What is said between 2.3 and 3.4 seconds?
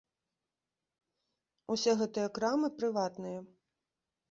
крамы прыватныя.